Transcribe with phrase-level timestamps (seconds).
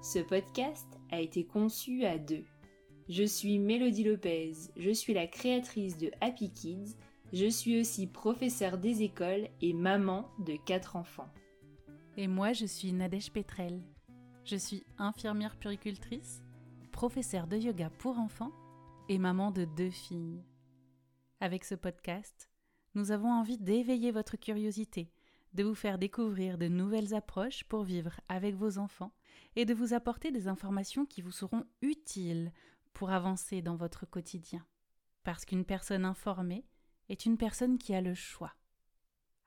[0.00, 2.44] Ce podcast a été conçu à deux.
[3.08, 6.96] Je suis Mélodie Lopez, je suis la créatrice de Happy Kids,
[7.32, 11.28] je suis aussi professeure des écoles et maman de quatre enfants.
[12.16, 13.82] Et moi, je suis Nadège Petrel.
[14.44, 16.44] Je suis infirmière puricultrice,
[16.92, 18.52] professeure de yoga pour enfants
[19.08, 20.44] et maman de deux filles.
[21.40, 22.48] Avec ce podcast,
[22.94, 25.10] nous avons envie d'éveiller votre curiosité,
[25.54, 29.12] de vous faire découvrir de nouvelles approches pour vivre avec vos enfants
[29.56, 32.52] et de vous apporter des informations qui vous seront utiles
[32.92, 34.64] pour avancer dans votre quotidien.
[35.24, 36.64] Parce qu'une personne informée
[37.08, 38.54] est une personne qui a le choix.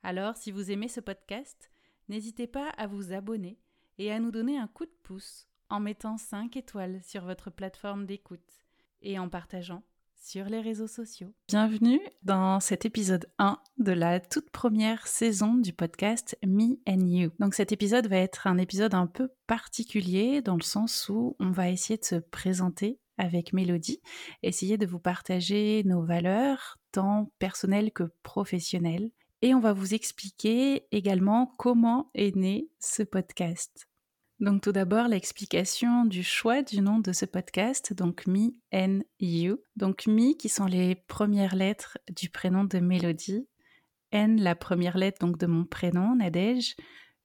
[0.03, 1.71] Alors, si vous aimez ce podcast,
[2.09, 3.59] n'hésitez pas à vous abonner
[3.97, 8.05] et à nous donner un coup de pouce en mettant 5 étoiles sur votre plateforme
[8.05, 8.65] d'écoute
[9.01, 9.83] et en partageant
[10.21, 11.33] sur les réseaux sociaux.
[11.47, 17.31] Bienvenue dans cet épisode 1 de la toute première saison du podcast Me and You.
[17.39, 21.49] Donc cet épisode va être un épisode un peu particulier dans le sens où on
[21.49, 24.01] va essayer de se présenter avec Mélodie,
[24.43, 29.11] essayer de vous partager nos valeurs, tant personnelles que professionnelles.
[29.41, 33.90] Et on va vous expliquer également comment est né ce podcast.
[34.41, 39.59] Donc tout d'abord l'explication du choix du nom de ce podcast, donc Me and You.
[39.75, 43.47] Donc Me qui sont les premières lettres du prénom de Mélodie,
[44.11, 46.75] N la première lettre donc de mon prénom Nadège,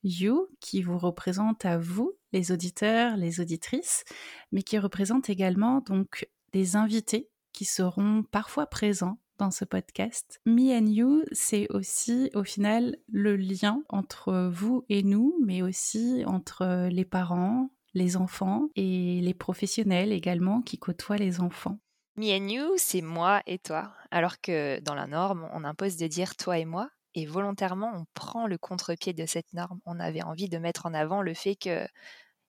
[0.02, 4.04] You qui vous représente à vous les auditeurs, les auditrices,
[4.52, 10.40] mais qui représente également donc des invités qui seront parfois présents dans ce podcast.
[10.46, 16.24] Me and You, c'est aussi au final le lien entre vous et nous, mais aussi
[16.26, 21.78] entre les parents, les enfants et les professionnels également qui côtoient les enfants.
[22.16, 26.06] Me and You, c'est moi et toi, alors que dans la norme, on impose de
[26.06, 26.88] dire toi et moi.
[27.14, 29.80] Et volontairement, on prend le contre-pied de cette norme.
[29.86, 31.86] On avait envie de mettre en avant le fait que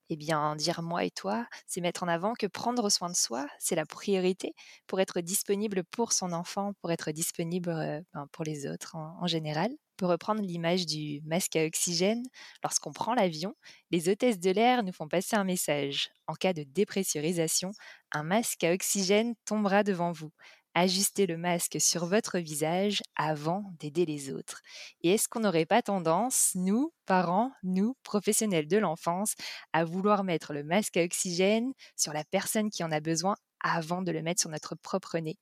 [0.10, 3.46] eh bien, dire moi et toi, c'est mettre en avant que prendre soin de soi,
[3.60, 4.54] c'est la priorité
[4.88, 7.72] pour être disponible pour son enfant, pour être disponible
[8.14, 9.70] ben, pour les autres en, général.
[9.72, 12.24] On peut reprendre l'image du masque à oxygène.
[12.64, 13.56] Lorsqu'on prend l'avion,
[13.92, 16.10] les hôtesses de l'air nous font passer un message.
[16.28, 17.72] En cas de dépressurisation,
[18.12, 20.32] un masque à oxygène tombera devant vous
[20.78, 24.62] ajustez le masque sur votre visage avant d'aider les autres.
[25.02, 29.34] Et est-ce qu'on n'aurait pas tendance, nous, parents, nous, professionnels de l'enfance,
[29.74, 34.02] à vouloir mettre le masque à oxygène sur la personne qui en a besoin avant
[34.04, 35.38] de le mettre sur notre propre nez?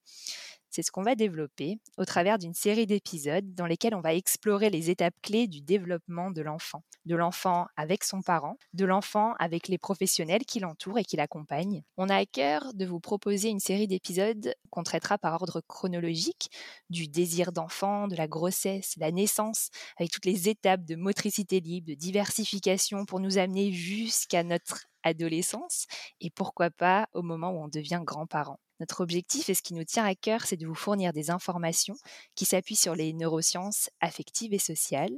[0.75, 4.69] C'est ce qu'on va développer au travers d'une série d'épisodes dans lesquels on va explorer
[4.69, 6.83] les étapes clés du développement de l'enfant.
[7.05, 11.81] De l'enfant avec son parent, de l'enfant avec les professionnels qui l'entourent et qui l'accompagnent.
[11.95, 16.49] On a à cœur de vous proposer une série d'épisodes qu'on traitera par ordre chronologique,
[16.89, 21.87] du désir d'enfant, de la grossesse, la naissance, avec toutes les étapes de motricité libre,
[21.87, 25.85] de diversification pour nous amener jusqu'à notre adolescence
[26.19, 28.59] et pourquoi pas au moment où on devient grand-parent.
[28.79, 31.95] Notre objectif et ce qui nous tient à cœur, c'est de vous fournir des informations
[32.35, 35.15] qui s'appuient sur les neurosciences affectives et sociales.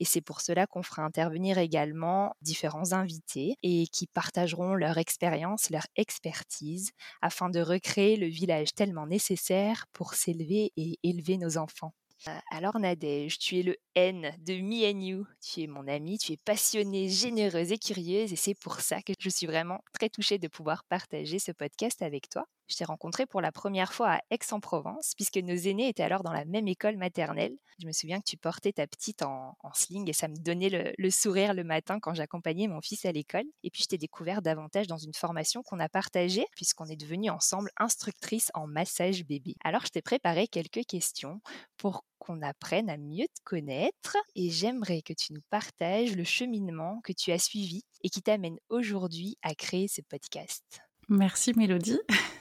[0.00, 5.70] Et c'est pour cela qu'on fera intervenir également différents invités et qui partageront leur expérience,
[5.70, 11.92] leur expertise, afin de recréer le village tellement nécessaire pour s'élever et élever nos enfants.
[12.26, 15.26] Euh, alors Nadège, tu es le N de Me and You.
[15.40, 19.12] Tu es mon amie, tu es passionnée, généreuse et curieuse et c'est pour ça que
[19.18, 22.44] je suis vraiment très touchée de pouvoir partager ce podcast avec toi.
[22.68, 26.32] Je t'ai rencontré pour la première fois à Aix-en-Provence, puisque nos aînés étaient alors dans
[26.32, 27.56] la même école maternelle.
[27.80, 31.10] Je me souviens que tu portais ta petite en, sling et ça me donnait le,
[31.10, 33.44] sourire le matin quand j'accompagnais mon fils à l'école.
[33.62, 37.30] Et puis je t'ai découvert davantage dans une formation qu'on a partagée, puisqu'on est devenus
[37.30, 39.54] ensemble instructrices en massage bébé.
[39.64, 41.40] Alors je t'ai préparé quelques questions
[41.76, 47.00] pour qu'on apprenne à mieux te connaître et j'aimerais que tu nous partages le cheminement
[47.04, 50.64] que tu as suivi et qui t'amène aujourd'hui à créer ce podcast.
[51.08, 51.98] Merci Mélodie.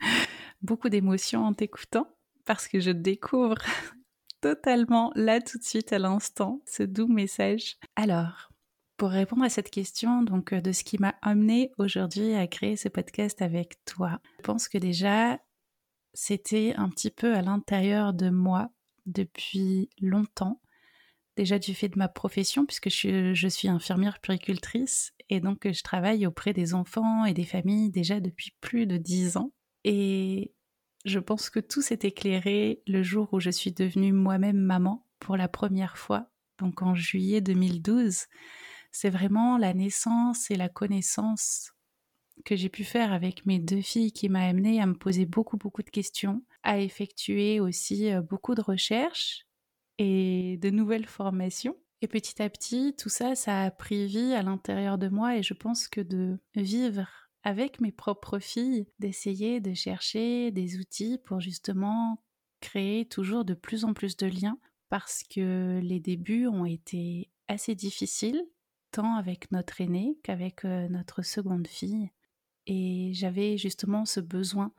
[0.62, 2.08] beaucoup d'émotions en t'écoutant
[2.44, 3.56] parce que je découvre
[4.40, 7.76] totalement là tout de suite à l'instant ce doux message.
[7.96, 8.50] Alors,
[8.96, 12.76] pour répondre à cette question, donc euh, de ce qui m'a amené aujourd'hui à créer
[12.76, 15.38] ce podcast avec toi, je pense que déjà
[16.12, 18.70] c'était un petit peu à l'intérieur de moi
[19.06, 20.60] depuis longtemps.
[21.36, 26.26] Déjà du fait de ma profession, puisque je, suis infirmière puricultrice Et donc, je travaille
[26.26, 29.52] auprès des enfants et des familles déjà depuis plus de dix ans.
[29.84, 30.54] Et
[31.04, 35.36] je pense que tout s'est éclairé le jour où je suis devenue moi-même maman pour
[35.36, 38.26] la première fois, donc en juillet 2012.
[38.92, 41.72] C'est vraiment la naissance et la connaissance
[42.44, 45.56] que j'ai pu faire avec mes deux filles qui m'a amené à me poser beaucoup
[45.56, 49.46] beaucoup de questions, à effectuer aussi euh, beaucoup de recherches
[49.98, 51.76] et de nouvelles formations.
[52.02, 55.42] Et petit à petit, tout ça, ça a pris vie à l'intérieur de moi et
[55.42, 61.40] je pense que de vivre avec mes propres filles, d'essayer de chercher des outils pour
[61.40, 62.22] justement
[62.60, 64.58] créer toujours de plus en plus de liens
[64.90, 68.44] parce que les débuts ont été assez difficiles,
[68.90, 72.10] tant avec notre aînée qu'avec euh, notre seconde fille.
[72.66, 74.72] Et j'avais justement ce besoin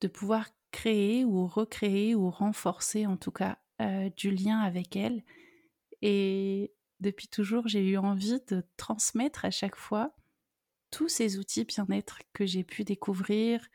[0.00, 5.22] de pouvoir créer ou recréer ou renforcer en tout cas euh, du lien avec elle.
[6.02, 10.14] Et depuis toujours, j'ai eu envie de transmettre à chaque fois
[10.90, 13.66] tous ces outils bien-être que j'ai pu découvrir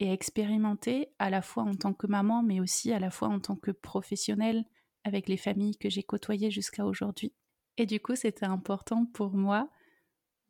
[0.00, 3.40] et expérimenter à la fois en tant que maman, mais aussi à la fois en
[3.40, 4.64] tant que professionnelle
[5.04, 7.32] avec les familles que j'ai côtoyées jusqu'à aujourd'hui.
[7.76, 9.70] Et du coup, c'était important pour moi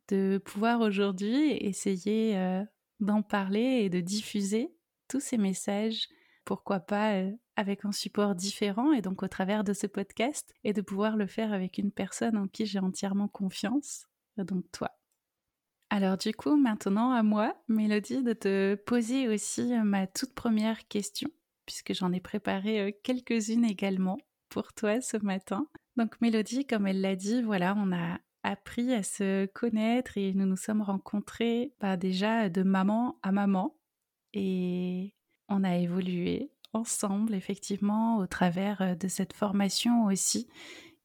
[0.09, 2.63] de pouvoir aujourd'hui essayer euh,
[3.01, 4.75] d'en parler et de diffuser
[5.09, 6.09] tous ces messages,
[6.45, 10.73] pourquoi pas euh, avec un support différent et donc au travers de ce podcast, et
[10.73, 14.07] de pouvoir le faire avec une personne en qui j'ai entièrement confiance,
[14.37, 14.91] donc toi.
[15.95, 20.89] Alors du coup, maintenant à moi, Mélodie, de te poser aussi euh, ma toute première
[20.89, 21.31] question,
[21.67, 24.19] puisque j'en ai préparé quelques-unes également
[24.49, 25.69] pour toi ce matin.
[25.97, 30.47] Donc Mélodie, comme elle l'a dit, voilà, on a appris à se connaître et nous
[30.47, 33.77] nous sommes rencontrés bah, déjà de maman à maman
[34.33, 35.15] et
[35.49, 40.49] on a évolué ensemble effectivement au travers euh, de cette formation aussi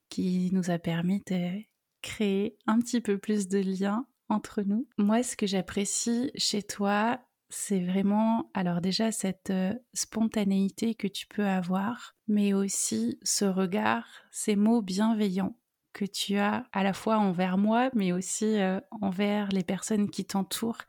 [0.09, 1.61] qui nous a permis de
[2.01, 4.87] créer un petit peu plus de liens entre nous.
[4.97, 11.27] Moi, ce que j'apprécie chez toi, c'est vraiment, alors déjà, cette euh, spontanéité que tu
[11.27, 15.57] peux avoir, mais aussi ce regard, ces mots bienveillants
[15.93, 20.25] que tu as à la fois envers moi, mais aussi euh, envers les personnes qui
[20.25, 20.83] t'entourent.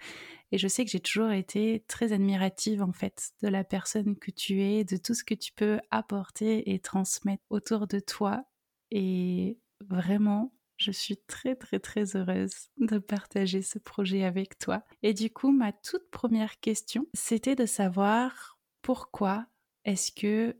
[0.52, 4.30] Et je sais que j'ai toujours été très admirative en fait de la personne que
[4.30, 8.44] tu es, de tout ce que tu peux apporter et transmettre autour de toi.
[8.90, 9.58] Et
[9.88, 14.82] vraiment, je suis très très très heureuse de partager ce projet avec toi.
[15.02, 19.46] Et du coup, ma toute première question, c'était de savoir pourquoi
[19.84, 20.56] est-ce que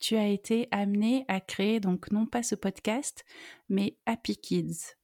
[0.00, 3.24] tu as été amené à créer donc non pas ce podcast,
[3.68, 4.96] mais Happy Kids.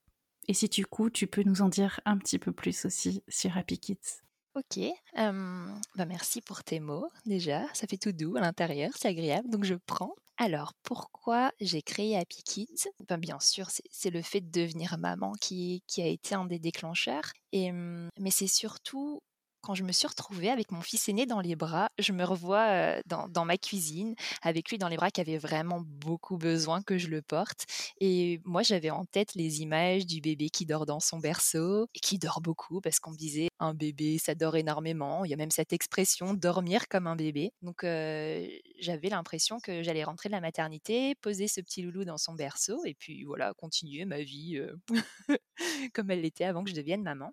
[0.49, 3.56] Et si du coup, tu peux nous en dire un petit peu plus aussi sur
[3.58, 4.22] Happy Kids.
[4.54, 4.81] Ok,
[5.14, 9.64] bah merci pour tes mots déjà, ça fait tout doux à l'intérieur, c'est agréable, donc
[9.64, 10.14] je prends.
[10.40, 12.88] Alors, pourquoi j'ai créé Happy Kids?
[13.08, 17.32] Ben, Bien sûr, c'est le fait de devenir maman qui, a été un des déclencheurs,
[17.52, 19.20] et, mais c'est surtout
[19.60, 22.96] quand je me suis retrouvée avec mon fils aîné dans les bras, je me revois
[23.06, 27.08] dans, ma cuisine, avec lui dans les bras qui avait vraiment beaucoup besoin que je
[27.08, 27.66] le porte.
[28.00, 32.00] Et moi, j'avais en tête les images du bébé qui dort dans son berceau et
[32.00, 35.25] qui dort beaucoup parce qu'on me disait un bébé, ça dort énormément.
[35.25, 37.52] Il y a même cette expression dormir comme un bébé.
[37.62, 42.34] Donc, j'avais l'impression que j'allais rentrer de la maternité, poser ce petit loulou dans son
[42.34, 44.61] berceau et puis voilà, continuer ma vie
[45.94, 47.33] comme elle l'était avant que je devienne maman.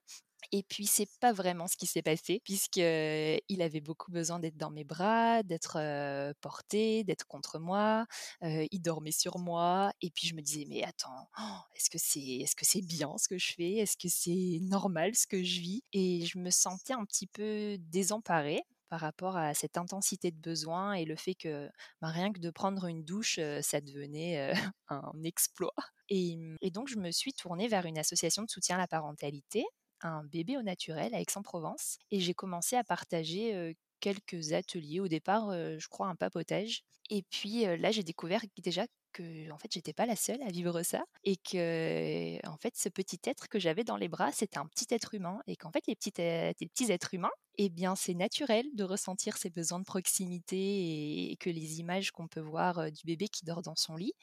[0.52, 4.72] Et puis c'est pas vraiment ce qui s'est passé puisqu'il avait beaucoup besoin d'être dans
[4.72, 8.06] mes bras, d'être porté, d'être contre moi.
[8.42, 11.30] il dormait sur moi et puis je me disais mais attends,
[11.76, 13.76] est-ce que c'est est-ce que bien ce que je fais?
[13.76, 15.84] Est-ce que c'est normal ce que je vis?
[15.94, 20.94] Et je me sentais un petit peu désemparée par rapport à cette intensité de besoin
[20.94, 21.70] et le fait que
[22.02, 24.54] bah, rien que de prendre une douche, ça devenait
[24.90, 25.74] un exploit.
[26.10, 26.38] Et,
[26.72, 29.66] donc, je me suis tournée vers une association de soutien à la parentalité
[30.06, 35.00] un bébé au naturel à Aix-en-Provence et j'ai commencé à partager quelques ateliers.
[35.00, 36.84] Au départ, je crois un papotage.
[37.10, 40.84] Et puis là, j'ai découvert déjà que en fait, j'étais pas la seule à vivre
[40.84, 44.68] ça et que en fait, ce petit être que j'avais dans les bras, c'était un
[44.68, 48.14] petit être humain et qu'en fait, les petits, les petits êtres humains, eh bien, c'est
[48.14, 53.04] naturel de ressentir ces besoins de proximité et, que les images qu'on peut voir du
[53.06, 54.14] bébé qui dort dans son lit,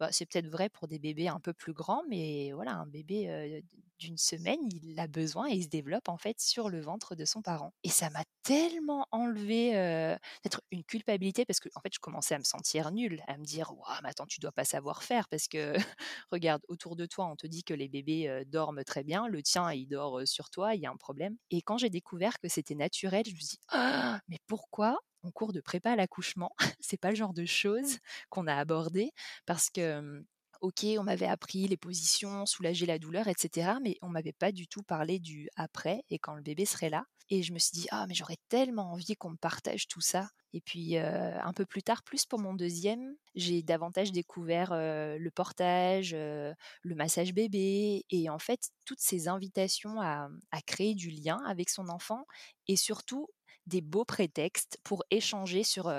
[0.00, 3.62] bah, c'est peut-être vrai pour des bébés un peu plus grands, mais voilà, un bébé
[4.02, 7.24] d'une semaine, il a besoin et il se développe en fait sur le ventre de
[7.24, 7.72] son parent.
[7.84, 9.70] Et ça m'a tellement enlevé
[10.42, 13.44] peut-être une culpabilité parce que en fait, je commençais à me sentir nulle, à me
[13.44, 15.74] dire, waouh, mais attends, tu dois pas savoir faire parce que
[16.32, 19.72] regarde autour de toi, on te dit que les bébés dorment très bien, le tien
[19.72, 21.36] il dort sur toi, il y a un problème.
[21.50, 25.60] Et quand j'ai découvert que c'était je me dit, «Ah, mais pourquoi en cours de
[25.60, 27.98] prépa à l'accouchement, c'est pas le genre de choses
[28.30, 29.12] qu'on a abordé
[29.46, 30.24] parce que
[30.60, 33.78] ok, on m'avait appris les positions, soulager la douleur, etc.
[33.80, 37.04] Mais on m'avait pas du tout parlé du après et quand le bébé serait là.
[37.34, 40.28] Et je me suis dit, ah, mais j'aurais tellement envie qu'on me partage tout ça.
[40.52, 46.12] Et puis, un peu plus tard, plus pour mon deuxième, j'ai davantage découvert le portage,
[46.12, 46.54] le
[46.94, 50.28] massage bébé, et en fait, toutes ces invitations à,
[50.66, 52.26] créer du lien avec son enfant,
[52.68, 53.28] et surtout
[53.64, 55.90] des beaux prétextes pour échanger sur,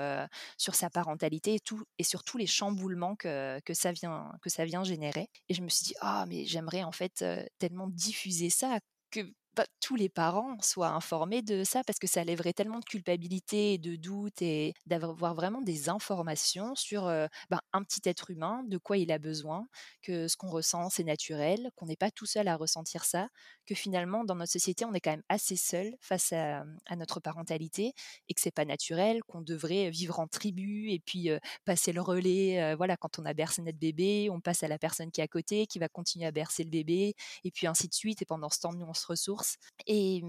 [0.56, 4.50] sur sa parentalité et, tout, et sur tous les chamboulements que, que, ça vient, que
[4.50, 5.26] ça vient générer.
[5.48, 7.24] Et je me suis dit, ah, mais j'aimerais en fait
[7.58, 8.78] tellement diffuser ça
[9.10, 9.34] que
[9.80, 13.78] tous les parents soient informés de ça parce que ça lèverait tellement de culpabilité et
[13.78, 18.96] de doute et d'avoir vraiment des informations sur ben, un petit être humain, de quoi
[18.96, 19.66] il a besoin,
[20.02, 23.28] que ce qu'on ressent c'est naturel, qu'on n'est pas tout seul à ressentir ça,
[23.66, 26.64] que finalement dans notre société on est quand même assez seul face à,
[26.96, 27.92] notre parentalité
[28.28, 31.28] et que c'est pas naturel, qu'on devrait vivre en tribu et puis
[31.64, 32.74] passer le relais.
[32.76, 35.28] voilà, quand on a bercé notre bébé, on passe à la personne qui est à
[35.28, 38.22] côté, qui va continuer à bercer le bébé et puis ainsi de suite.
[38.22, 39.43] Et pendant ce temps, nous on se ressource
[39.86, 40.22] Et,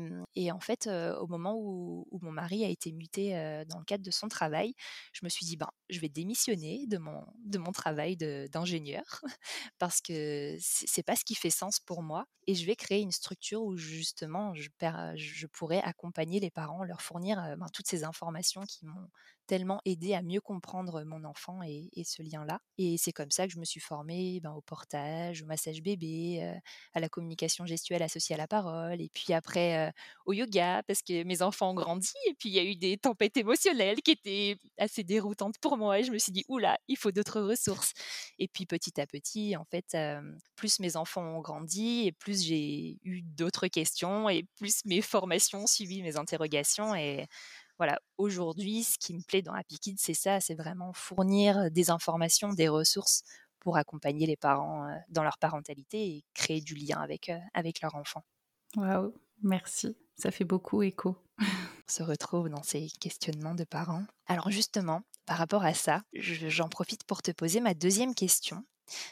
[0.52, 3.32] en fait, au moment où, mon mari a été muté
[3.70, 4.74] dans le cadre de son travail,
[5.14, 9.22] je me suis dit, ben, je vais démissionner de mon, de travail d'ingénieur
[9.80, 12.26] parce que c'est pas ce qui fait sens pour moi.
[12.48, 14.70] Et je vais créer une structure où justement, je,
[15.16, 19.10] je pourrais accompagner les parents, leur fournir ben, toutes ces informations qui m'ont
[19.48, 22.60] tellement aidé à mieux comprendre mon enfant et, ce lien-là.
[22.78, 26.40] Et c'est comme ça que je me suis formée ben, au portage, au massage bébé,
[26.42, 26.54] euh,
[26.94, 29.92] à la communication gestuelle associée à la parole, et puis après euh,
[30.26, 32.98] au yoga, parce que mes enfants ont grandi, et puis il y a eu des
[32.98, 36.98] tempêtes émotionnelles qui étaient assez déroutantes pour moi, et je me suis dit, oula, il
[36.98, 37.94] faut d'autres ressources.
[38.40, 40.22] Et puis petit à petit, en fait, euh,
[40.56, 45.68] plus mes enfants ont grandi, et plus j'ai eu d'autres questions, et plus mes formations
[45.68, 47.28] suivi mes interrogations, et
[47.78, 51.90] voilà, aujourd'hui, ce qui me plaît dans Happy Kids, c'est ça, c'est vraiment fournir des
[51.90, 53.24] informations, des ressources
[53.60, 58.24] pour accompagner les parents dans leur parentalité et créer du lien avec, avec leur enfant.
[58.78, 61.18] Waouh, merci, ça fait beaucoup écho.
[61.40, 64.06] On se retrouve dans ces questionnements de parents.
[64.28, 68.64] Alors justement, par rapport à ça, j'en profite pour te poser ma deuxième question.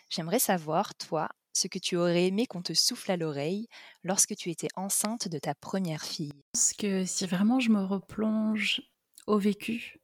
[0.09, 3.67] J'aimerais savoir, toi, ce que tu aurais aimé qu'on te souffle à l'oreille
[4.03, 6.33] lorsque tu étais enceinte de ta première fille?
[6.53, 8.81] Parce que si vraiment je me replonge
[9.27, 9.99] au vécu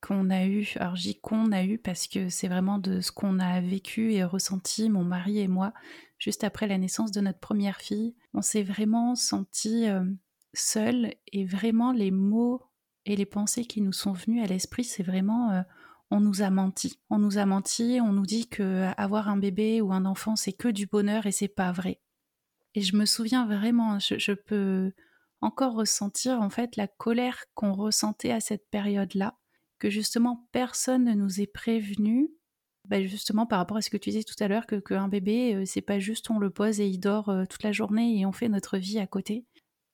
[0.00, 3.38] qu'on a eu, alors j'y qu'on a eu parce que c'est vraiment de ce qu'on
[3.38, 5.72] a vécu et ressenti, mon mari et moi,
[6.18, 9.86] juste après la naissance de notre première fille, on s'est vraiment senti
[10.54, 12.62] seuls et vraiment les mots
[13.04, 15.64] et les pensées qui nous sont venus à l'esprit, c'est vraiment
[16.12, 17.00] on nous a menti.
[17.08, 20.52] On nous a menti, on nous dit que avoir un bébé ou un enfant c'est
[20.52, 22.00] que du bonheur et c'est pas vrai.
[22.74, 24.92] Et je me souviens vraiment, je, peux
[25.40, 29.38] encore ressentir en fait la colère qu'on ressentait à cette période-là,
[29.78, 32.28] que justement personne ne nous ait prévenu,
[32.88, 35.54] bah, justement par rapport à ce que tu disais tout à l'heure, que qu'un bébé
[35.54, 38.26] euh, c'est pas juste on le pose et il dort euh, toute la journée et
[38.26, 39.46] on fait notre vie à côté,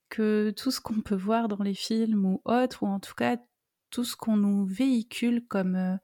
[0.09, 3.37] que tout ce qu'on peut voir dans les films ou autres, ou en tout cas
[3.89, 5.99] tout ce qu'on nous véhicule comme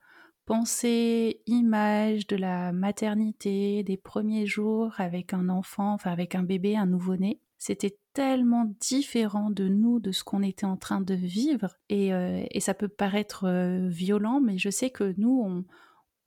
[0.49, 6.43] euh, pensée, image de la maternité, des premiers jours avec un enfant, enfin avec un
[6.43, 11.15] bébé, un nouveau-né, c'était tellement différent de nous, de ce qu'on était en train de
[11.15, 11.75] vivre.
[11.89, 15.65] Et, euh, ça peut paraître euh, violent, mais je sais que nous, on,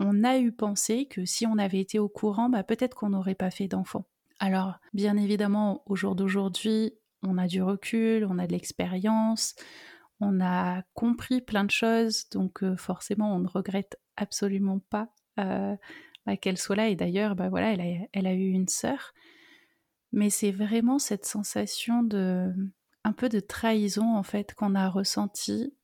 [0.01, 3.35] on, a eu pensé que si on avait été au courant, bah, peut-être qu'on n'aurait
[3.35, 4.07] pas fait d'enfant.
[4.41, 9.55] Alors, bien évidemment, au jour d'aujourd'hui, on a du recul, on a de l'expérience,
[10.21, 15.09] on a compris plein de choses, donc euh, forcément, on ne regrette absolument pas
[15.39, 15.77] euh,
[16.27, 16.89] bah, qu'elle soit là.
[16.89, 19.15] Et d'ailleurs, bah, voilà, elle a, elle a eu une sœur.
[20.13, 22.53] Mais c'est vraiment cette sensation de
[23.05, 25.75] un peu de trahison en fait qu'on a ressenti,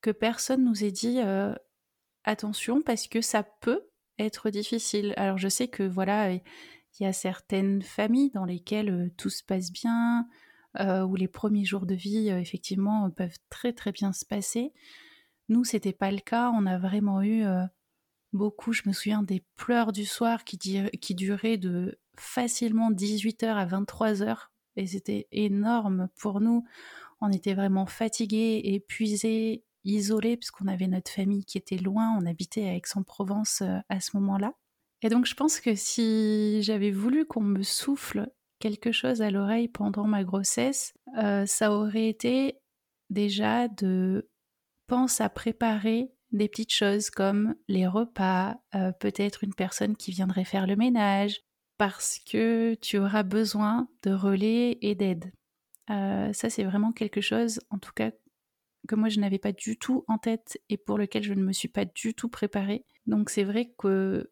[0.00, 1.54] que personne nous ait dit euh,
[2.24, 5.14] attention parce que ça peut être difficile.
[5.16, 6.42] Alors je sais que voilà, il
[7.00, 10.26] y a certaines familles dans lesquelles tout se passe bien,
[10.80, 14.72] euh, où les premiers jours de vie, euh, effectivement, peuvent très très bien se passer.
[15.48, 16.50] Nous, c'était pas le cas.
[16.50, 17.64] On a vraiment eu euh,
[18.32, 20.58] beaucoup, je me souviens, des pleurs du soir qui,
[21.14, 24.48] duraient de facilement 18h à 23h.
[24.76, 26.64] Et c'était énorme pour nous.
[27.20, 32.16] On était vraiment fatigués, épuisés, isolés, puisqu'on avait notre famille qui était loin.
[32.18, 34.52] On habitait à Aix-en-Provence à ce moment-là.
[35.02, 39.68] Et donc, je pense que si j'avais voulu qu'on me souffle quelque chose à l'oreille
[39.68, 42.58] pendant ma grossesse, euh, ça aurait été
[43.10, 44.28] déjà de
[44.86, 50.44] pense à préparer des petites choses comme les repas, euh, peut-être une personne qui viendrait
[50.44, 51.40] faire le ménage,
[51.78, 55.32] parce que tu auras besoin de relais et d'aide.
[55.90, 58.10] Euh, ça, c'est vraiment quelque chose, en tout cas,
[58.88, 61.52] que moi, je n'avais pas du tout en tête et pour lequel je ne me
[61.52, 62.84] suis pas du tout préparée.
[63.06, 64.30] Donc, c'est vrai que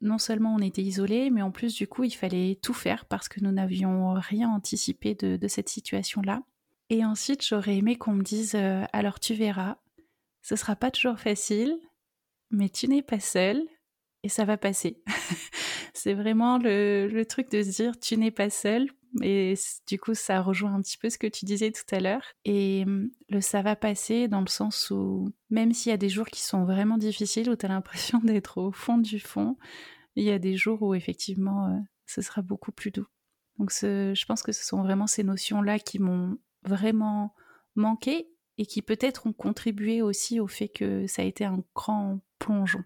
[0.00, 3.28] non seulement on était isolés, mais en plus du coup il fallait tout faire parce
[3.28, 6.42] que nous n'avions rien anticipé de, cette situation-là.
[6.88, 9.76] Et ensuite j'aurais aimé qu'on me dise euh, alors tu verras,
[10.42, 11.78] ce sera pas toujours facile,
[12.50, 13.62] mais tu n'es pas seul
[14.22, 15.02] et ça va passer.
[15.94, 18.88] c'est vraiment le, truc de se dire tu n'es pas seul.
[19.22, 19.54] Et
[19.88, 22.22] du coup, ça rejoint un petit peu ce que tu disais tout à l'heure.
[22.44, 26.08] Et hum, le ça va passer dans le sens où, même s'il y a des
[26.08, 29.56] jours qui sont vraiment difficiles, où tu as l'impression d'être au fond du fond,
[30.14, 33.06] il y a des jours où effectivement, euh, ce sera beaucoup plus doux.
[33.58, 37.34] Donc, je pense que ce sont vraiment ces notions-là qui m'ont vraiment
[37.74, 38.28] manqué
[38.60, 42.84] et qui peut-être ont contribué aussi au fait que ça a été un grand plongeon.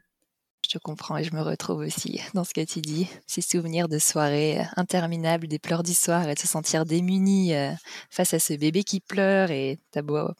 [0.70, 3.08] Je comprends et je me retrouve aussi dans ce que tu dis.
[3.26, 7.72] Ces souvenirs de soirées interminables, des pleurs du soir et de se sentir démunis euh,
[8.08, 10.30] face à ce bébé qui pleure et t'as beau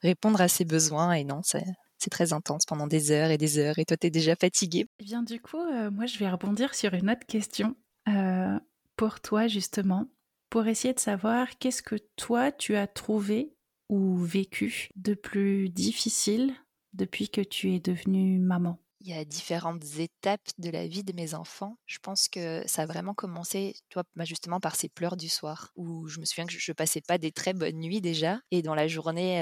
[0.00, 3.80] répondre à ses besoins et non, c'est très intense pendant des heures et des heures
[3.80, 4.86] et toi t'es déjà fatigué.
[5.00, 7.74] Eh bien du coup, euh, moi je vais rebondir sur une autre question
[8.08, 8.56] euh,
[8.94, 10.06] pour toi justement,
[10.50, 13.57] pour essayer de savoir qu'est-ce que toi tu as trouvé
[13.88, 16.52] ou vécu de plus difficile
[16.92, 18.78] depuis que tu es devenue maman?
[19.00, 21.78] Il y a différentes étapes de la vie de mes enfants.
[21.86, 25.70] Je pense que ça a vraiment commencé, toi, bah, justement par ces pleurs du soir,
[25.76, 28.74] où je me souviens que je, passais pas des très bonnes nuits déjà, et dans
[28.74, 29.40] la journée,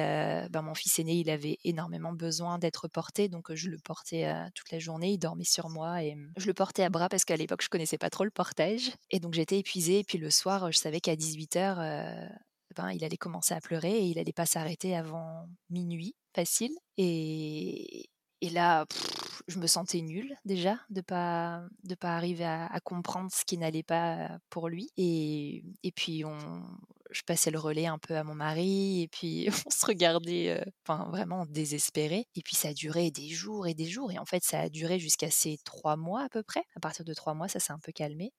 [0.50, 4.44] bah, mon fils aîné, il avait énormément besoin d'être porté, donc je le portais euh,
[4.54, 7.36] toute la journée, il dormait sur moi, et je le portais à bras parce qu'à
[7.36, 10.70] l'époque, je connaissais pas trop le portage, et donc j'étais épuisée, et puis le soir,
[10.70, 12.28] je savais qu'à 18h, euh,
[12.92, 16.72] il allait commencer à pleurer et il allait pas s'arrêter avant minuit facile.
[16.96, 18.08] Et,
[18.40, 18.86] et là,
[19.48, 23.82] je me sentais nulle déjà de pas de pas arriver à, comprendre ce qui n'allait
[23.82, 24.90] pas pour lui.
[24.96, 26.62] Et, et puis on,
[27.10, 31.08] je passais le relais un peu à mon mari et puis on se regardait, enfin
[31.10, 32.26] vraiment désespéré.
[32.34, 34.12] Et puis ça a duré des jours et des jours.
[34.12, 36.62] Et en fait, ça a duré jusqu'à ces trois mois à peu près.
[36.76, 38.32] À partir de trois mois, ça s'est un peu calmé.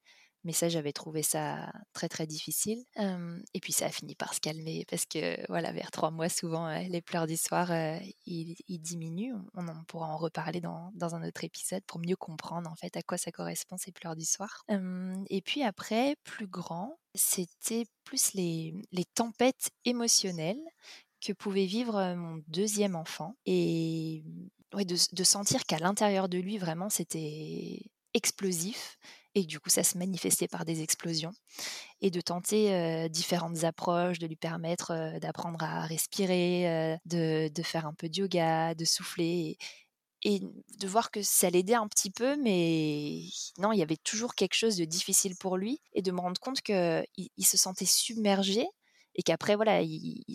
[0.47, 2.81] Mais ça, j'avais trouvé ça très très difficile.
[3.53, 6.69] et puis ça a fini par se calmer parce que voilà, vers trois mois, souvent,
[6.87, 7.69] les pleurs du soir,
[8.25, 9.35] ils, diminuent.
[9.55, 13.01] On pourra en reparler dans, dans, un autre épisode pour mieux comprendre en fait à
[13.01, 14.63] quoi ça correspond ces pleurs du soir.
[14.69, 20.63] et puis après, plus grand, c'était plus les, les tempêtes émotionnelles
[21.19, 24.23] que pouvait vivre mon deuxième enfant et
[24.73, 27.81] ouais, de sentir qu'à l'intérieur de lui vraiment c'était
[28.13, 28.97] explosif
[29.35, 31.31] et du coup ça se manifestait par des explosions
[32.01, 38.09] et de tenter différentes approches, de lui permettre d'apprendre à respirer, de, faire un peu
[38.09, 39.57] de yoga, de souffler
[40.23, 40.41] et,
[40.79, 43.21] de voir que ça l'aidait un petit peu, mais
[43.59, 46.39] non, il y avait toujours quelque chose de difficile pour lui et de me rendre
[46.39, 48.67] compte qu'il il se sentait submergé
[49.17, 49.81] et qu'après voilà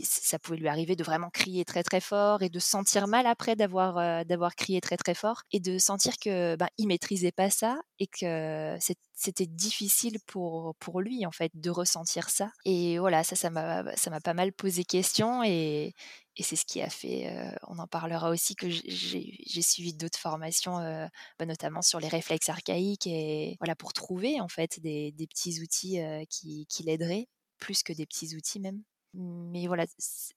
[0.03, 3.57] ça pouvait lui arriver de vraiment crier très très fort et de sentir mal après
[3.57, 7.49] d'avoir euh, d'avoir crié très très fort et de sentir que ben il maîtrisait pas
[7.49, 8.77] ça et que
[9.15, 13.85] c'était difficile pour pour lui en fait de ressentir ça et voilà ça ça m'a
[13.97, 15.95] ça m'a pas mal posé question et
[16.37, 20.19] et c'est ce qui a fait, euh, on en parlera aussi, que j'ai suivi d'autres
[20.19, 21.07] formations, euh,
[21.39, 25.61] bah, notamment sur les réflexes archaïques, et voilà pour trouver en fait des, des petits
[25.61, 25.99] outils
[26.31, 27.29] qui, qui l'aideraient
[27.63, 28.83] plus que des petits outils même.
[29.15, 29.85] Mais voilà,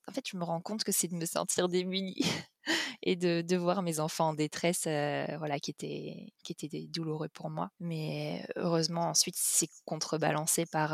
[0.07, 2.17] en fait, je me rends compte que c'est de me sentir démunie
[3.01, 7.69] et de, voir mes enfants en détresse, voilà, qui étaient, qui douloureux pour moi.
[7.79, 10.91] Mais heureusement, ensuite, c'est contrebalancé par,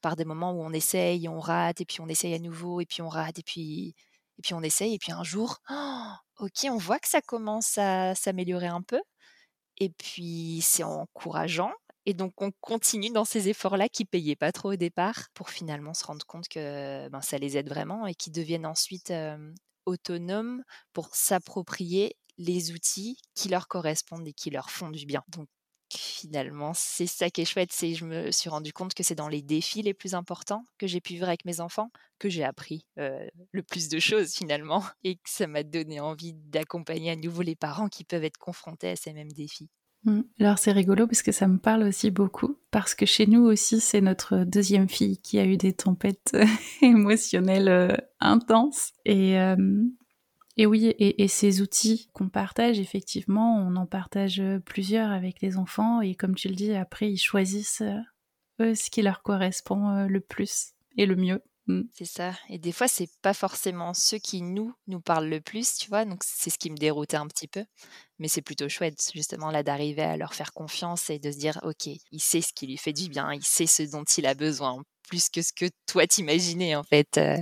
[0.00, 2.86] par des moments où on essaye, on rate, et puis on essaye à nouveau, et
[2.86, 3.94] puis on rate, et puis,
[4.38, 7.78] et puis on essaye, et puis un jour, oh, ok, on voit que ça commence
[7.78, 9.00] à s'améliorer un peu.
[9.78, 11.72] Et puis c'est encourageant
[12.06, 15.94] et donc, on continue dans ces efforts-là qui payaient pas trop au départ pour finalement
[15.94, 19.12] se rendre compte que ben, ça les aide vraiment et qu'ils deviennent ensuite
[19.86, 25.22] autonomes pour s'approprier les outils qui leur correspondent et qui leur font du bien.
[25.28, 25.48] Donc,
[25.92, 27.72] finalement, c'est ça qui est chouette.
[27.72, 30.86] C'est je me suis rendu compte que c'est dans les défis les plus importants que
[30.86, 35.16] j'ai pu vivre avec mes enfants que j'ai appris le plus de choses finalement et
[35.16, 38.96] que ça m'a donné envie d'accompagner à nouveau les parents qui peuvent être confrontés à
[38.96, 39.68] ces mêmes défis.
[40.04, 40.20] Mm.
[40.40, 43.80] Alors c'est rigolo parce que ça me parle aussi beaucoup, parce que chez nous aussi
[43.80, 46.36] c'est notre deuxième fille qui a eu des tempêtes
[46.82, 48.92] émotionnelles euh, intenses.
[49.04, 49.56] Et, euh,
[50.56, 56.00] et oui, et, ces outils qu'on partage, effectivement, on en partage plusieurs avec les enfants,
[56.00, 57.82] et comme tu le dis, après ils choisissent
[58.60, 61.40] euh, ce qui leur correspond le plus et le mieux.
[61.66, 61.82] Mm.
[61.92, 62.32] C'est ça.
[62.48, 66.04] Et des fois, c'est pas forcément ceux qui nous nous parlent le plus, tu vois?
[66.04, 67.64] Donc c'est ce qui me déroutait un petit peu.
[68.18, 71.58] Mais c'est plutôt chouette, justement, là, d'arriver à leur faire confiance et de se dire,
[71.62, 74.34] ok, il sait ce qui lui fait du bien, il sait ce dont il a
[74.34, 77.38] besoin, plus que ce que toi t'imaginais, en fait, euh,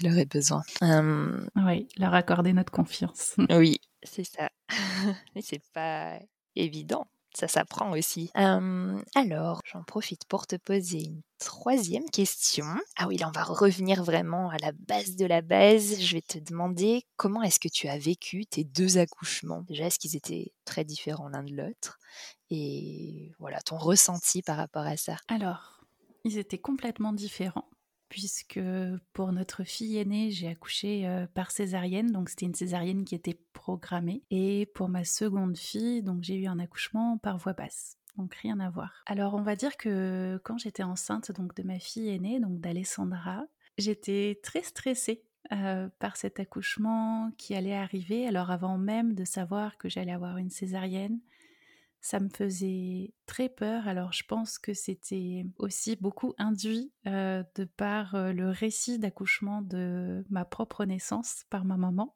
[0.00, 0.62] il aurait besoin.
[0.82, 3.34] Oui, leur accorder notre confiance.
[3.50, 4.50] oui, c'est ça.
[5.34, 6.18] Mais c'est pas
[6.54, 8.30] évident ça s'apprend aussi.
[8.34, 12.66] alors, j'en profite pour te poser une troisième question.
[12.96, 16.00] Ah oui, là, on va revenir vraiment à la base de la base.
[16.00, 19.62] Je vais te demander comment est-ce que tu as vécu tes deux accouchements?
[19.62, 21.98] Déjà, est-ce qu'ils étaient très différents l'un de l'autre?
[22.50, 25.16] Et voilà, ton ressenti par rapport à ça.
[25.28, 25.84] Alors,
[26.24, 27.68] ils étaient complètement différents
[28.08, 28.60] puisque
[29.12, 33.38] pour notre fille aînée, j'ai accouché euh, par césarienne, donc c'était une césarienne qui était
[33.52, 34.22] programmée.
[34.30, 37.96] Et pour ma seconde fille, donc j'ai eu un accouchement par voie basse.
[38.16, 39.02] Donc rien à voir.
[39.06, 43.44] Alors on va dire que quand j'étais enceinte donc de ma fille aînée, donc d'Alessandra,
[43.76, 48.26] j'étais très stressée euh, par cet accouchement qui allait arriver.
[48.26, 51.20] Alors avant même de savoir que j'allais avoir une césarienne,
[52.00, 53.88] ça me faisait très peur.
[53.88, 60.44] Alors je pense que c'était aussi beaucoup induit de par le récit d'accouchement de ma
[60.44, 62.14] propre naissance par ma maman.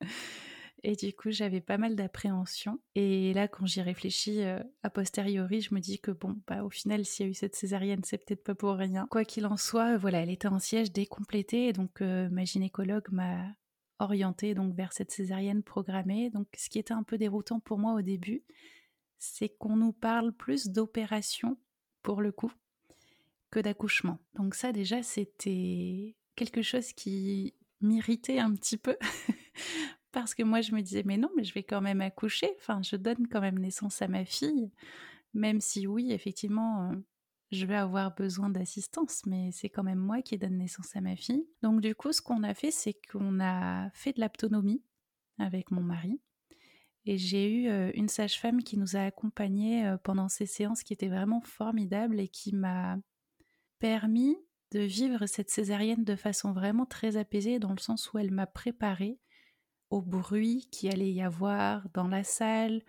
[0.82, 2.78] Et du coup, j'avais pas mal d'appréhension.
[2.94, 7.04] Et là, quand j'y réfléchis a posteriori, je me dis que bon, bah, au final,
[7.04, 9.08] s'il y a eu cette césarienne, c'est peut-être pas pour rien.
[9.10, 11.72] Quoi qu'il en soit, voilà, elle était en siège décomplétée.
[11.72, 13.46] Donc, ma gynécologue m'a
[13.98, 16.30] orientée donc vers cette césarienne programmée.
[16.30, 18.44] Donc, ce qui était un peu déroutant pour moi au début,
[19.18, 21.56] c'est qu'on nous parle plus d'opération,
[22.02, 22.52] pour le coup,
[23.50, 24.18] que d'accouchement.
[24.34, 28.96] Donc ça déjà, c'était quelque chose qui m'irritait un petit peu.
[30.12, 32.50] Parce que moi, je me disais, mais non, mais je vais quand même accoucher.
[32.58, 34.70] Enfin, je donne quand même naissance à ma fille.
[35.34, 36.94] Même si oui, effectivement, euh,
[37.50, 41.16] je vais avoir besoin d'assistance, mais c'est quand même moi qui donne naissance à ma
[41.16, 41.46] fille.
[41.62, 44.82] Donc du coup, ce qu'on a fait, c'est qu'on a fait de l'aptonomie
[45.38, 46.20] avec mon mari.
[47.06, 51.40] Et j'ai eu une sage-femme qui nous a accompagnés pendant ces séances qui étaient vraiment
[51.40, 52.98] formidables et qui m'a
[53.78, 54.36] permis
[54.72, 58.46] de vivre cette césarienne de façon vraiment très apaisée dans le sens où elle m'a
[58.46, 59.20] préparée
[59.90, 62.82] au bruit qui allait y avoir dans la salle,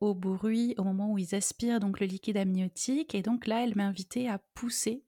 [0.00, 3.74] au bruit au moment où ils aspirent donc le liquide amniotique et donc là elle
[3.74, 5.04] m'a invité à pousser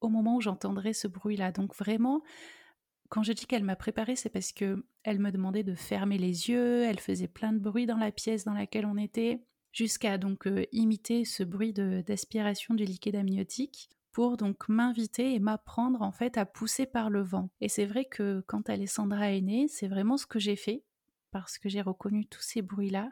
[0.00, 1.52] au moment où j'entendrais ce bruit-là.
[1.52, 2.22] Donc vraiment
[3.10, 6.48] quand je dis qu'elle m'a préparée, c'est parce que elle me demandait de fermer les
[6.48, 9.42] yeux, elle faisait plein de bruit dans la pièce dans laquelle on était,
[9.72, 16.02] jusqu'à donc euh, imiter ce bruit d'aspiration du liquide amniotique pour donc m'inviter et m'apprendre
[16.02, 17.50] en fait à pousser par le vent.
[17.60, 20.84] Et c'est vrai que quand Alessandra est née, c'est vraiment ce que j'ai fait
[21.32, 23.10] parce que j'ai reconnu tous ces bruits-là.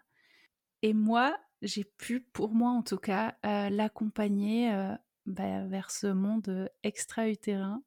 [0.82, 4.94] Et moi, j'ai pu, pour moi en tout cas, euh, l'accompagner euh,
[5.26, 7.82] bah, vers ce monde extra-utérin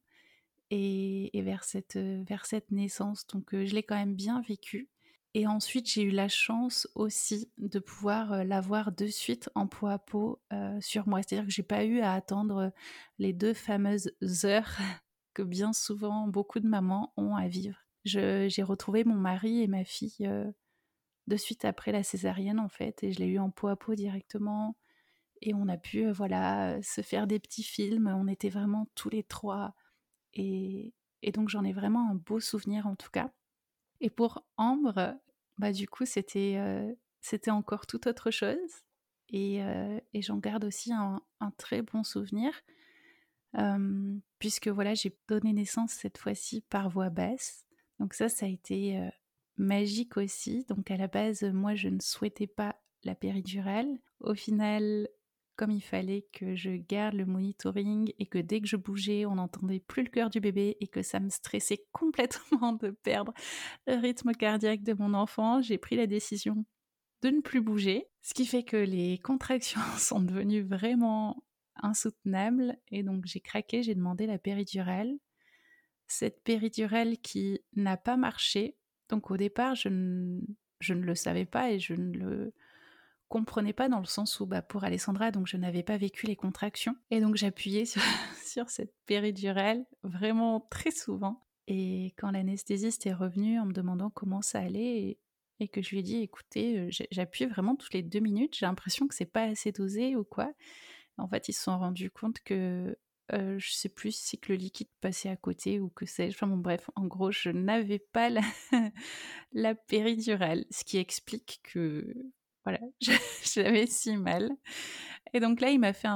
[0.71, 3.27] et, vers, cette, euh, vers cette naissance.
[3.27, 4.89] Donc euh, je l'ai quand même bien vécu.
[5.33, 9.87] Et ensuite, j'ai eu la chance aussi de pouvoir euh, l'avoir de suite en peau
[9.87, 10.41] à peau
[10.79, 11.21] sur moi.
[11.21, 12.71] C'est-à-dire que j'ai pas eu à attendre
[13.19, 14.11] les deux fameuses
[14.45, 14.77] heures
[15.33, 17.77] que bien souvent beaucoup de mamans ont à vivre.
[18.03, 20.27] J'ai retrouvé mon mari et ma fille
[21.27, 23.95] de suite après la césarienne en fait, et je l'ai eu en peau à peau
[23.95, 24.75] directement.
[25.41, 28.07] Et on a pu voilà se faire des petits films.
[28.07, 29.75] On était vraiment tous les trois
[30.33, 30.93] et,
[31.33, 33.31] donc j'en ai vraiment un beau souvenir en tout cas.
[33.99, 35.15] Et pour Ambre,
[35.57, 36.93] bah du coup c'était euh,
[37.51, 38.83] encore tout autre chose.
[39.29, 41.21] Et, euh, j'en garde aussi un,
[41.57, 42.51] très bon souvenir.
[44.39, 47.65] puisque voilà, j'ai donné naissance cette fois-ci par voix basse.
[48.01, 49.09] Donc ça, ça a été euh,
[49.57, 50.65] magique aussi.
[50.67, 53.99] Donc à la base, moi, je ne souhaitais pas la péridurale.
[54.19, 55.07] Au final,
[55.55, 59.35] comme il fallait que je garde le monitoring et que dès que je bougeais, on
[59.35, 63.33] n'entendait plus le cœur du bébé et que ça me stressait complètement de perdre
[63.87, 66.65] le rythme cardiaque de mon enfant, j'ai pris la décision
[67.21, 71.43] de ne plus bouger, ce qui fait que les contractions sont devenues vraiment
[71.75, 75.13] insoutenables et donc j'ai craqué, j'ai demandé la péridurale.
[76.07, 78.75] Cette péridurale qui n'a pas marché,
[79.09, 80.41] donc au départ je ne,
[80.79, 82.53] je ne le savais pas et je ne le
[83.31, 86.35] comprenais pas dans le sens où bah, pour Alessandra, donc je n'avais pas vécu les
[86.35, 86.97] contractions.
[87.11, 88.01] Et donc j'appuyais sur,
[88.69, 91.41] cette péridurale vraiment très souvent.
[91.67, 95.17] Et quand l'anesthésiste est revenu en me demandant comment ça allait
[95.59, 98.65] et, que je lui ai dit écoutez, euh, j'appuie vraiment toutes les deux minutes, j'ai
[98.65, 100.51] l'impression que c'est pas assez dosé ou quoi.
[101.17, 102.97] En fait, ils se sont rendus compte que
[103.31, 106.27] euh, je sais plus si que le liquide passait à côté ou que c'est.
[106.29, 108.29] Enfin bon, bref, en gros, je n'avais pas
[109.53, 112.79] la péridurale, ce qui explique que voilà,
[113.43, 114.49] j'avais si mal.
[115.33, 116.09] Et donc là, il m'a fait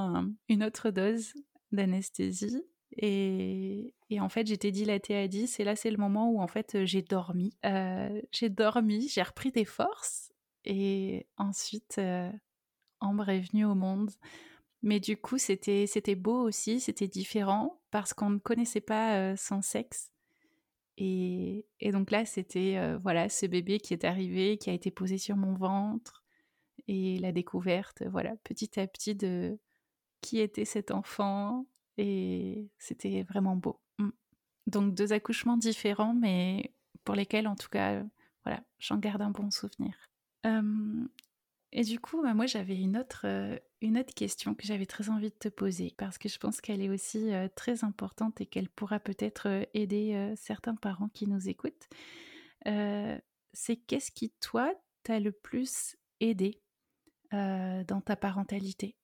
[0.49, 1.33] une autre dose
[1.71, 2.63] d'anesthésie.
[2.97, 5.59] Et, en fait, j'étais dilatée à 10.
[5.59, 7.51] Et là, c'est le moment où en fait, j'ai dormi.
[7.65, 10.31] Euh, j'ai dormi, j'ai repris des forces.
[10.63, 12.31] Et ensuite, euh,
[12.99, 14.11] Ambre est venue au monde.
[14.81, 19.61] Mais du coup, c'était beau aussi, c'était différent parce qu'on ne connaissait pas euh, son
[19.61, 20.11] sexe.
[20.97, 25.17] Et, et donc là, c'était voilà ce bébé qui est arrivé, qui a été posé
[25.17, 26.24] sur mon ventre
[26.87, 29.57] et la découverte, voilà, petit à petit de
[30.21, 31.65] qui était cet enfant
[31.97, 33.79] et c'était vraiment beau.
[33.99, 34.09] Mm.
[34.67, 38.03] Donc deux accouchements différents, mais pour lesquels en tout cas,
[38.43, 39.93] voilà, j'en garde un bon souvenir.
[41.71, 43.25] et du coup, bah, moi j'avais une autre,
[43.81, 46.81] une autre question que j'avais très envie de te poser parce que je pense qu'elle
[46.81, 51.87] est aussi très importante et qu'elle pourra peut-être aider certains parents qui nous écoutent.
[52.65, 56.61] c'est qu'est-ce qui, toi, t'a le plus aidé?
[57.85, 58.95] Dans ta parentalité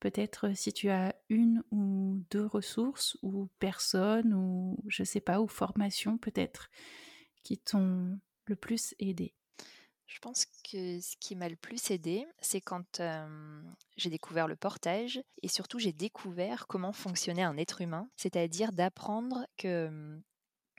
[0.00, 5.48] Peut-être si tu as une ou deux ressources ou personnes ou je sais pas, ou
[5.48, 6.70] formations peut-être
[7.42, 9.34] qui t'ont le plus aidé.
[10.06, 13.02] Je pense que ce qui m'a le plus aidé, c'est quand
[13.96, 19.46] j'ai découvert le portage et surtout j'ai découvert comment fonctionnait un être humain, c'est-à-dire d'apprendre
[19.56, 20.20] que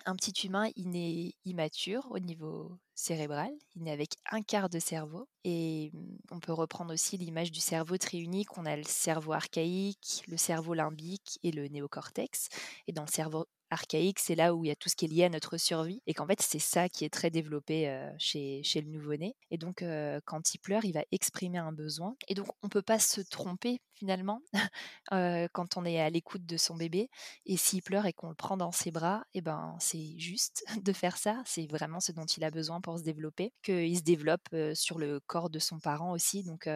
[0.09, 4.79] un petit humain, il est immature au niveau cérébral, il est avec un quart de
[4.79, 5.27] cerveau.
[5.43, 8.57] Et mmh, on peut reprendre aussi l'image du cerveau triunique.
[8.57, 12.49] On a le cerveau archaïque, le cerveau limbique et le néocortex.
[12.87, 15.07] Et dans le cerveau archaïque, c'est là où il y a tout ce qui est
[15.09, 18.81] lié à notre survie, et qu'en fait, c'est ça qui est très développé chez, chez
[18.81, 19.35] le nouveau-né.
[19.51, 19.83] Et donc,
[20.25, 22.15] quand il pleure, il va exprimer un besoin.
[22.27, 24.41] Et donc, on ne peut pas se tromper, finalement,
[25.53, 27.09] quand on est à l'écoute de son bébé.
[27.45, 30.63] Et s'il pleure et qu'on le prend dans ses bras, et eh ben, c'est juste
[30.83, 31.41] de faire ça.
[31.45, 35.19] C'est vraiment ce dont il a besoin pour se développer, qu'il se développe sur le
[35.27, 36.43] corps de son parent aussi.
[36.43, 36.67] Donc,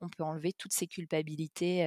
[0.00, 1.84] on peut enlever toutes ces culpabilités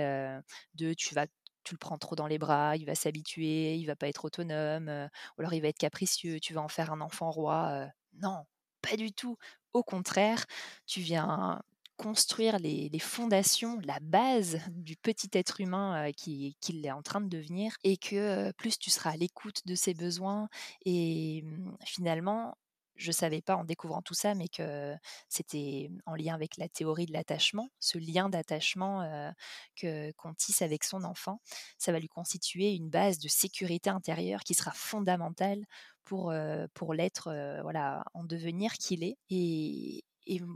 [0.75, 1.27] de tu vas
[1.67, 4.87] tu le prends trop dans les bras, il va s'habituer, il va pas être autonome,
[4.87, 7.87] ou alors il va être capricieux, tu vas en faire un enfant roi.
[8.21, 8.45] non,
[8.81, 9.37] pas du tout.
[9.73, 10.45] Au contraire,
[10.85, 11.61] tu viens
[11.97, 17.27] construire les, fondations, la base du petit être humain qu'il qui est en train de
[17.27, 20.47] devenir, et que plus tu seras à l'écoute de ses besoins,
[20.85, 22.55] et mmh, finalement,
[22.97, 24.95] je savais pas en découvrant tout ça, mais que
[25.29, 29.31] c'était en lien avec la théorie de l'attachement, ce lien d'attachement
[29.75, 31.39] que qu'on tisse avec son enfant,
[31.77, 35.63] ça va lui constituer une base de sécurité intérieure qui sera fondamentale
[36.05, 36.33] pour
[36.73, 37.31] pour l'être
[37.61, 39.17] voilà en devenir qu'il est.
[39.29, 40.03] Et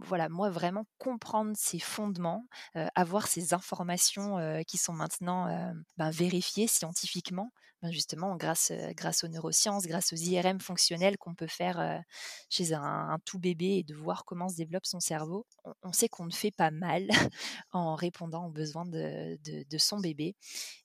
[0.04, 2.46] voilà, moi, vraiment comprendre ces fondements,
[2.96, 7.52] avoir ces informations qui sont maintenant ben, vérifiées scientifiquement,
[7.90, 8.72] justement grâce,
[9.24, 12.04] aux neurosciences, grâce aux IRM fonctionnels qu'on peut faire
[12.50, 15.46] chez un, tout bébé et de voir comment se développe son cerveau,
[15.82, 17.08] on, sait qu'on ne fait pas mal
[17.72, 19.38] en répondant aux besoins de,
[19.78, 20.36] son bébé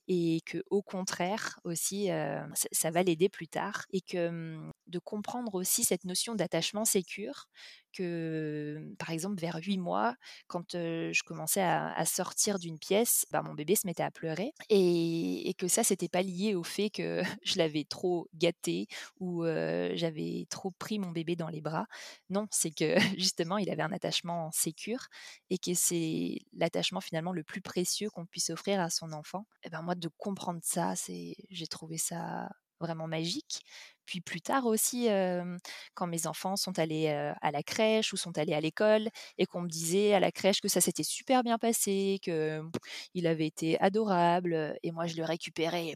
[0.09, 2.09] et que au contraire aussi
[2.73, 7.49] ça, va l'aider plus tard et que mmh, de comprendre aussi cette notion d'attachement sécure
[7.97, 10.15] que, par exemple, vers huit mois,
[10.47, 15.55] quand je commençais à, sortir d'une pièce, bah, mon bébé se mettait à pleurer et,
[15.59, 18.87] que ça, c'était pas lié au fait que je l'avais trop gâté
[19.21, 21.87] ou j'avais trop pris mon bébé dans les bras.
[22.31, 25.07] Non, c'est que justement, il avait un attachement sécure
[25.51, 29.47] et que c'est l'attachement finalement le plus précieux qu'on puisse offrir à son enfant.
[29.63, 32.49] Et ben moi, de comprendre ça, c'est, j'ai trouvé ça
[32.81, 33.63] vraiment magique
[34.07, 35.09] puis plus tard aussi,
[35.95, 39.63] quand mes enfants sont allés à la crèche ou sont allés à l'école et qu'on
[39.63, 44.77] me disait à la crèche que ça s'était super bien passé, qu'il avait été adorable,
[44.83, 45.95] et moi je le récupérais,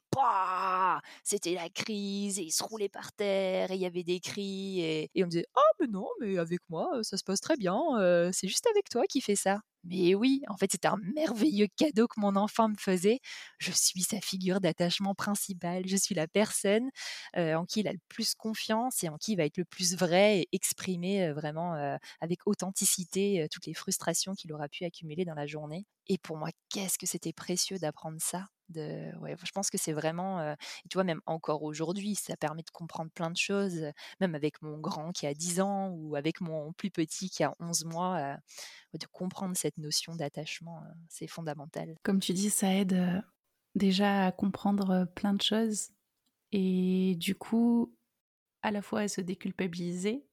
[1.23, 4.81] c'était la crise, et il se roulait par terre, et il y avait des cris,
[4.81, 7.81] et, on me disait Ah, mais non, mais avec moi, ça se passe très bien,
[8.33, 9.61] c'est juste avec toi qui fais ça.
[9.85, 13.21] Mais oui, en fait, c'était un merveilleux cadeau que mon enfant me faisait.
[13.59, 15.85] Je suis sa figure d'attachement principale.
[15.87, 16.91] Je suis la personne
[17.37, 19.97] en qui il a le plus confiance et en qui il va être le plus
[19.97, 21.75] vrai et exprimer vraiment
[22.21, 25.87] avec authenticité toutes les frustrations qu'il aura pu accumuler dans la journée.
[26.09, 30.55] Et pour moi, qu'est-ce que c'était précieux d'apprendre ça ouais, je pense que c'est vraiment,
[30.89, 33.87] tu vois, même encore aujourd'hui, ça permet de comprendre plein de choses,
[34.21, 37.55] même avec mon grand qui a 10 ans ou avec mon plus petit qui a
[37.61, 38.37] 11 mois,
[38.95, 41.97] de comprendre cette notion d'attachement, c'est fondamental.
[42.03, 43.23] Comme tu dis, ça aide
[43.75, 45.91] déjà à comprendre plein de choses
[46.53, 47.95] et du coup,
[48.63, 50.27] à la fois à se déculpabiliser,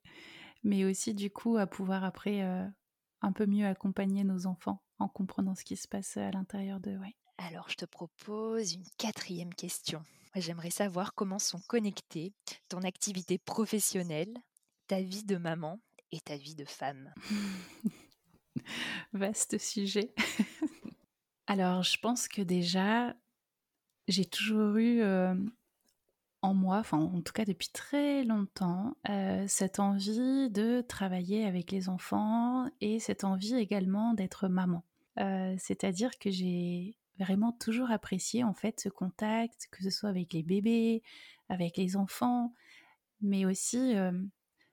[0.63, 5.53] mais aussi du coup à pouvoir après un peu mieux accompagner nos enfants en comprenant
[5.53, 6.99] ce qui se passe à l'intérieur d'eux.
[7.37, 10.03] Alors, je te propose une quatrième question.
[10.35, 12.33] J'aimerais savoir comment sont connectées
[12.67, 14.33] ton activité professionnelle,
[14.87, 15.79] ta vie de maman
[16.11, 17.13] et ta vie de femme.
[19.13, 20.13] Vaste sujet.
[21.47, 23.15] Alors, je pense que déjà,
[24.07, 25.03] j'ai toujours eu
[26.41, 28.95] en moi, enfin en tout cas depuis très longtemps,
[29.47, 34.83] cette envie de travailler avec les enfants et cette envie également d'être maman.
[35.15, 40.43] C'est-à-dire que j'ai vraiment toujours apprécié en fait ce contact, que ce soit avec les
[40.43, 41.03] bébés,
[41.49, 42.53] avec les enfants,
[43.21, 43.95] mais aussi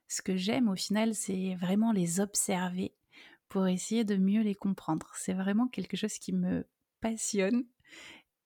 [0.09, 2.95] ce que j'aime au final, c'est vraiment les observer
[3.49, 5.11] pour essayer de mieux les comprendre.
[5.17, 6.67] C'est vraiment quelque chose qui me
[7.01, 7.65] passionne.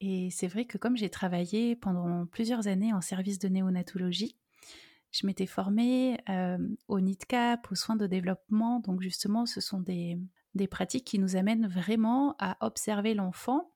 [0.00, 4.36] Et c'est vrai que comme j'ai travaillé pendant plusieurs années en service de néonatologie,
[5.10, 6.18] je m'étais formée
[6.88, 8.80] au NIDCAP, aux soins de développement.
[8.80, 10.18] Donc justement, ce sont des,
[10.54, 13.72] des pratiques qui nous amènent vraiment à observer l'enfant,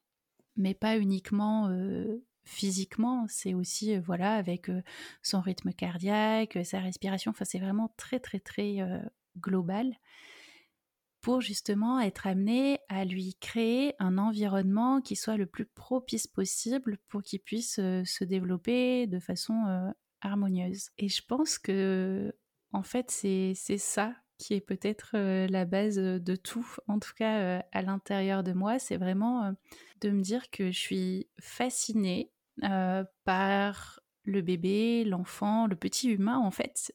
[0.56, 4.70] mais pas uniquement euh, physiquement, c'est aussi euh, voilà avec
[5.22, 7.30] son rythme cardiaque, sa respiration.
[7.30, 8.78] Enfin, c'est vraiment très très très
[9.38, 9.94] global
[11.20, 16.98] pour justement être amené à lui créer un environnement qui soit le plus propice possible
[17.08, 20.90] pour qu'il puisse se développer de façon harmonieuse.
[20.98, 22.34] Et je pense que,
[22.72, 27.38] en fait, c'est ça qui est peut-être euh, la base de tout, en tout cas
[27.38, 29.52] euh, à l'intérieur de moi, c'est vraiment euh,
[30.00, 32.30] de me dire que je suis fascinée
[33.24, 36.92] par le bébé, l'enfant, le petit humain, en fait,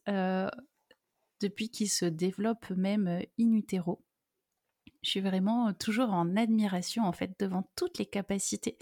[1.41, 3.07] depuis qu'il se développe même
[3.39, 4.03] in utero.
[5.01, 8.77] Je suis vraiment toujours en admiration, en fait, devant toutes les capacités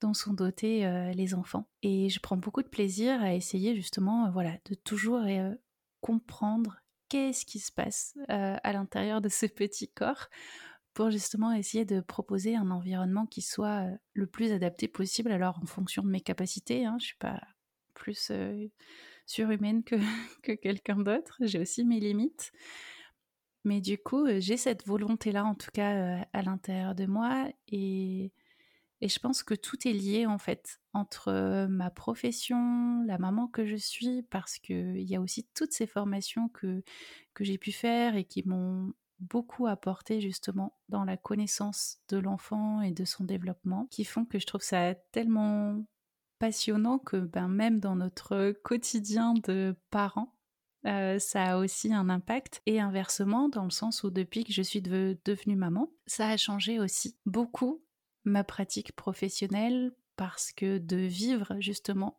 [0.00, 1.66] dont sont dotés euh, les enfants.
[1.82, 5.54] Et je prends beaucoup de plaisir à essayer justement, euh, voilà, de toujours euh,
[6.00, 10.28] comprendre qu'est-ce qui se passe à l'intérieur de ce petit corps
[10.94, 15.32] pour justement essayer de proposer un environnement qui soit le plus adapté possible.
[15.32, 17.40] Alors en fonction de mes capacités, hein, je suis pas
[17.94, 18.30] plus
[19.26, 19.96] surhumaine que,
[20.42, 21.36] que quelqu'un d'autre.
[21.40, 22.52] J'ai aussi mes limites.
[23.64, 27.48] Mais du coup, j'ai cette volonté-là, en tout cas, à l'intérieur de moi.
[27.68, 28.32] Et
[29.04, 33.66] et je pense que tout est lié en fait entre ma profession, la maman que
[33.66, 36.82] je suis, parce qu'il y a aussi toutes ces formations que,
[37.34, 42.80] que j'ai pu faire et qui m'ont beaucoup apporté justement dans la connaissance de l'enfant
[42.80, 45.84] et de son développement, qui font que je trouve ça tellement
[46.38, 50.34] passionnant que ben, même dans notre quotidien de parents,
[50.84, 52.62] ça a aussi un impact.
[52.64, 56.80] Et inversement, dans le sens où depuis que je suis devenue maman, ça a changé
[56.80, 57.84] aussi beaucoup
[58.24, 62.18] ma pratique professionnelle parce que de vivre justement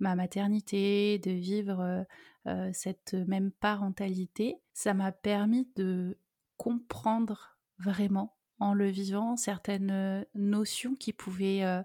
[0.00, 2.02] ma maternité, de vivre euh,
[2.46, 6.18] euh, cette même parentalité, ça m'a permis de
[6.56, 11.82] comprendre vraiment en le vivant certaines euh, notions qui pouvaient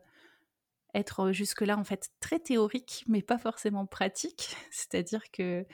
[0.93, 4.55] être jusque-là en fait très théoriques mais pas forcément pratiques.
[4.71, 5.65] C'est-à-dire que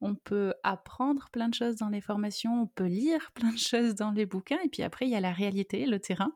[0.00, 3.96] on peut apprendre plein de choses dans les formations, on peut lire plein de choses
[3.96, 6.32] dans les bouquins et puis après il y a la réalité, le terrain.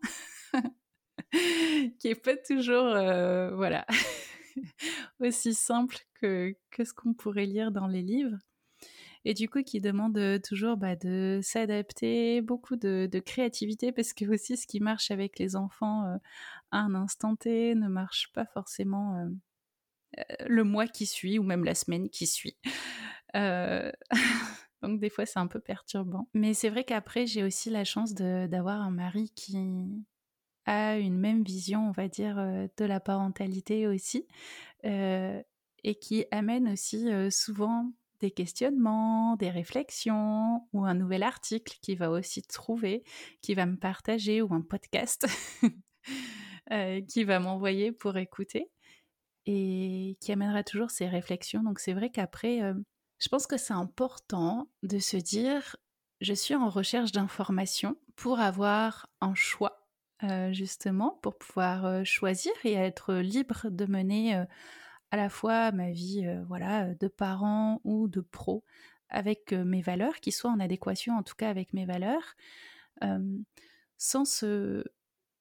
[1.99, 3.87] qui est pas toujours, euh, voilà,
[5.21, 8.39] aussi simple que, que ce qu'on pourrait lire dans les livres.
[9.25, 14.57] Et du coup, qui demande toujours bah, de s'adapter, beaucoup de, créativité, parce que aussi
[14.57, 16.17] ce qui marche avec les enfants euh,
[16.73, 19.29] à un instant T ne marche pas forcément euh,
[20.47, 22.57] le mois qui suit ou même la semaine qui suit.
[24.83, 26.29] Donc des fois c'est un peu perturbant.
[26.35, 29.57] Mais c'est vrai qu'après j'ai aussi la chance d'avoir un mari qui,
[30.67, 34.27] a une même vision, on va dire, euh, de la parentalité aussi,
[34.85, 35.43] euh,
[35.85, 41.97] et qui amène aussi euh, souvent des questionnements, des réflexions, ou un nouvel article qui
[41.97, 43.03] va aussi trouver,
[43.41, 45.27] qui va me partager, ou un podcast
[47.09, 48.71] qui va m'envoyer pour écouter,
[49.47, 51.65] et qui amènera toujours ces réflexions.
[51.65, 52.61] Donc c'est vrai qu'après,
[53.19, 55.75] je pense que c'est important de se dire,
[56.21, 59.82] je suis en recherche d'informations pour avoir un choix
[60.25, 64.45] euh, justement, pour pouvoir euh, choisir et être libre de mener euh,
[65.11, 68.65] à la fois ma vie voilà, de parent ou de pro
[69.09, 72.35] avec mes valeurs, qui soient en adéquation en tout cas avec mes valeurs,
[73.99, 74.85] sans se,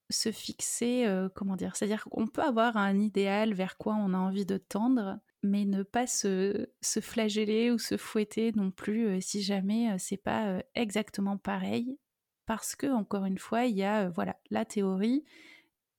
[0.09, 4.45] se fixer, comment dire, c'est-à-dire qu'on peut avoir un idéal vers quoi on a envie
[4.45, 9.97] de tendre, mais ne pas se, se flageller ou se fouetter non plus si jamais
[9.99, 11.97] c'est pas exactement pareil
[12.45, 15.23] parce que encore une fois, il y a voilà la théorie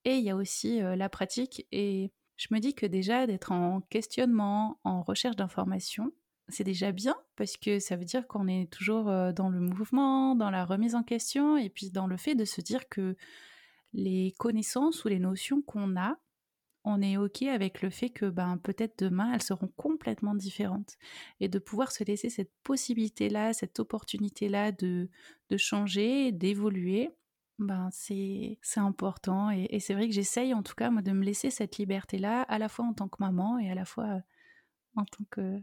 [0.04, 1.66] et il y a aussi la pratique.
[1.72, 6.12] Et je me dis que déjà d'être en questionnement, en recherche d'informations,
[6.48, 10.50] c'est déjà bien parce que ça veut dire qu'on est toujours dans le mouvement, dans
[10.50, 13.16] la remise en question et puis dans le fait de se dire que
[13.92, 16.16] les connaissances ou les notions qu'on a,
[16.84, 20.96] on est OK avec le fait que ben, peut-être demain, elles seront complètement différentes.
[21.40, 25.08] Et de pouvoir se laisser cette possibilité-là, cette opportunité-là de,
[25.50, 27.10] de changer, d'évoluer,
[27.58, 29.50] ben, c'est important.
[29.50, 32.58] Et, c'est vrai que j'essaye en tout cas moi, de me laisser cette liberté-là, à
[32.58, 34.20] la fois en tant que maman et à la fois euh,
[34.96, 35.60] en tant que,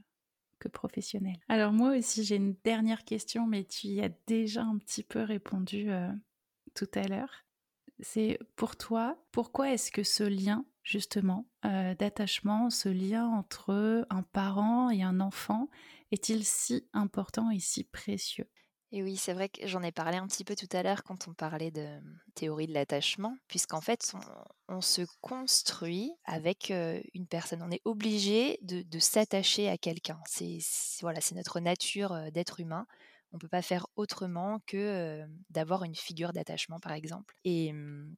[0.59, 1.39] que professionnelle.
[1.49, 5.22] Alors moi aussi, j'ai une dernière question, mais tu y as déjà un petit peu
[5.24, 6.11] répondu euh,
[6.76, 7.45] tout à l'heure.
[8.01, 14.23] C'est pour toi, pourquoi est-ce que ce lien justement euh, d'attachement, ce lien entre un
[14.23, 15.69] parent et un enfant
[16.11, 18.49] est-il si important et si précieux?
[18.91, 21.27] Et oui, c'est vrai que j'en ai parlé un petit peu tout à l'heure quand
[21.27, 24.15] on parlait de mmh, théorie de l'attachement, puisqu'en fait,
[24.67, 27.61] on, se construit avec une personne.
[27.61, 30.19] On est obligé de, de s'attacher à quelqu'un.
[30.25, 30.57] C'est
[31.01, 32.87] voilà, c'est notre nature d'être humain.
[33.31, 37.35] On ne peut pas faire autrement que d'avoir une figure d'attachement, par exemple.
[37.43, 38.15] Et mmh,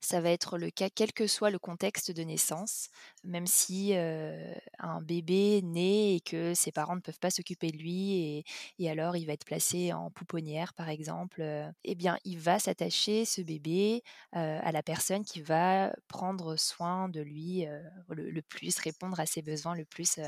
[0.00, 2.88] ça va être le cas quel que soit le contexte de naissance,
[3.24, 8.44] même si un bébé naît et que ses parents ne peuvent pas s'occuper de lui
[8.78, 11.42] et, alors il va être placé en pouponnière par exemple,
[11.84, 14.02] eh bien il va s'attacher ce bébé
[14.32, 17.66] à la personne qui va prendre soin de lui
[18.08, 20.18] le, plus, répondre à ses besoins le plus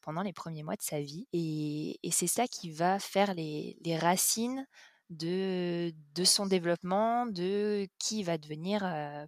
[0.00, 1.26] pendant les premiers mois de sa vie.
[1.32, 4.66] Et, c'est ça qui va faire les racines
[5.12, 5.92] de,
[6.24, 8.82] son développement, de qui il va devenir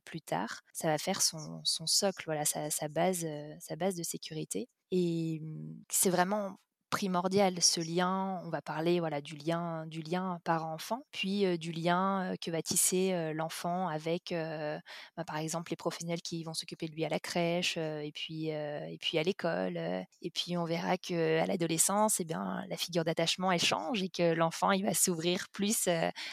[0.04, 0.60] plus tard.
[0.72, 3.26] Ça va faire son, socle, voilà, sa, sa base,
[3.60, 4.68] sa base de sécurité.
[4.90, 6.58] Et mmh, c'est vraiment
[6.94, 8.40] primordial ce lien.
[8.44, 13.32] On va parler voilà du lien du lien parent-enfant, puis du lien que va tisser
[13.34, 17.78] l'enfant avec bah, par exemple les professionnels qui vont s'occuper de lui à la crèche
[17.78, 19.76] et puis et puis à l'école.
[19.76, 24.08] et puis on verra que à l'adolescence, eh bien la figure d'attachement elle change et
[24.08, 25.88] que l'enfant il va s'ouvrir plus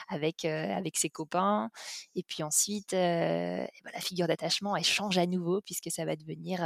[0.09, 1.71] avec avec ses copains.
[2.13, 6.59] Et puis ensuite, ben, la figure d'attachement elle change à nouveau puisque ça va devenir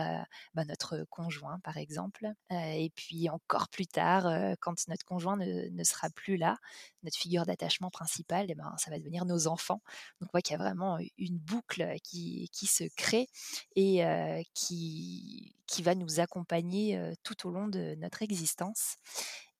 [0.53, 2.27] bah, notre conjoint par exemple.
[2.51, 4.27] et puis encore plus tard,
[4.59, 6.57] quand notre conjoint ne, sera plus là,
[7.03, 9.81] notre figure d'attachement principale, eh ben, ça va devenir nos enfants.
[10.19, 13.27] Donc on voit qu'il y a vraiment une boucle qui, se crée
[13.75, 14.03] et
[14.53, 18.97] qui va nous accompagner tout au long de notre existence.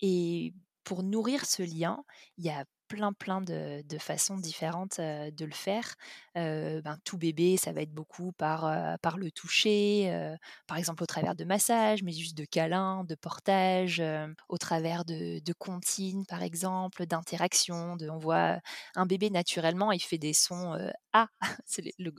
[0.01, 0.53] Et
[0.83, 2.03] pour nourrir ce lien,
[2.37, 5.95] il y a plein plein de, façons différentes de le faire.
[6.35, 10.35] Ben, tout bébé, ça va être beaucoup par, par le toucher,
[10.67, 14.03] par exemple au travers de massages, mais juste de câlins, de portages,
[14.49, 17.97] au travers de, de comptines par exemple, d'interactions.
[18.01, 18.59] On voit
[18.95, 20.77] un bébé naturellement, il fait des sons
[21.13, 21.27] A,
[21.65, 22.11] c'est le,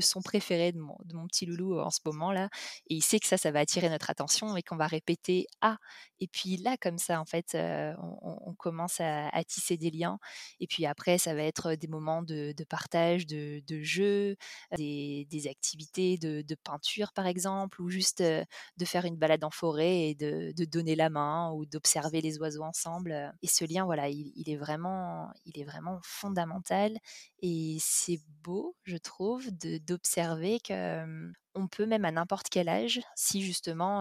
[0.00, 2.48] son préféré de mon, de mon, petit loulou en ce moment là,
[2.88, 5.76] et il sait que ça, ça va attirer notre attention et qu'on va répéter A.
[6.18, 10.18] Et puis là, comme ça, en fait, on, commence à tisser des liens
[10.58, 14.36] et puis après, ça va être des moments de, partage, de, de jeu,
[14.76, 20.14] des, activités de, peinture par exemple, ou juste de faire une balade en forêt et
[20.14, 23.32] de, donner la main ou d'observer les oiseaux ensemble.
[23.42, 26.96] Et ce lien, voilà, il, est vraiment, il est vraiment fondamental.
[27.40, 33.42] Et c'est beau, je trouve, d'observer que on peut même à n'importe quel âge, si
[33.42, 34.00] justement,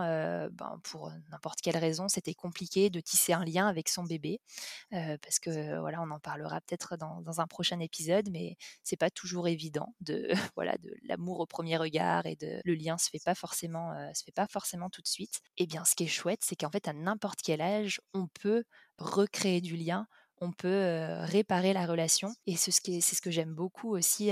[0.51, 4.39] ben, pour n'importe quelle raison, c'était compliqué de tisser un lien avec son bébé,
[4.91, 9.47] parce que voilà, on en parlera peut-être dans, un prochain épisode, mais c'est pas toujours
[9.47, 13.35] évident de voilà de l'amour au premier regard et de le lien se fait pas
[13.35, 15.41] forcément se fait pas forcément tout de suite.
[15.57, 18.27] Et eh bien, ce qui est chouette, c'est qu'en fait, à n'importe quel âge, on
[18.27, 18.63] peut
[18.97, 20.07] recréer du lien
[20.41, 22.33] on peut réparer la relation.
[22.47, 24.31] Et c'est ce, que j'aime beaucoup aussi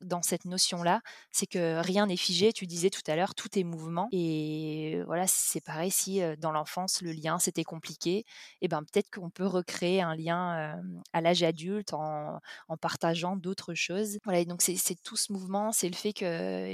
[0.00, 2.52] dans cette notion-là, c'est que rien n'est figé.
[2.52, 4.08] Tu disais tout à l'heure, tout est mouvement.
[4.12, 8.24] Et voilà, c'est pareil si dans l'enfance le lien c'était compliqué, et
[8.62, 10.78] eh ben peut-être qu'on peut recréer un lien
[11.12, 12.40] à l'âge adulte en,
[12.80, 14.18] partageant d'autres choses.
[14.24, 16.26] Voilà, et donc c'est, tout ce mouvement, c'est le fait qu'il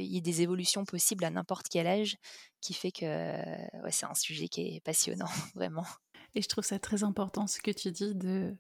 [0.05, 2.17] y ait des évolutions possibles à n'importe quel âge
[2.61, 3.37] qui fait que
[3.91, 5.85] c'est un sujet qui est passionnant, vraiment.
[6.35, 8.57] Et je trouve ça très important ce que tu dis de,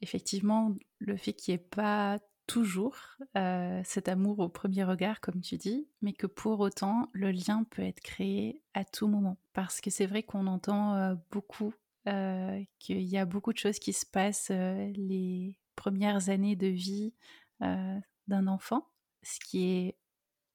[0.00, 2.96] effectivement, le fait qu'il n'y ait pas toujours
[3.36, 7.64] euh, cet amour au premier regard, comme tu dis, mais que pour autant, le lien
[7.70, 9.38] peut être créé à tout moment.
[9.52, 11.72] Parce que c'est vrai qu'on entend euh, beaucoup
[12.08, 17.14] euh, qu'il y a beaucoup de choses qui se passent les premières années de vie
[17.60, 18.88] d'un enfant,
[19.22, 19.96] ce qui est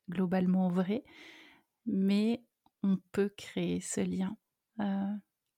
[0.09, 1.05] globalement vrai,
[1.85, 2.43] mais
[2.83, 4.35] on peut créer ce lien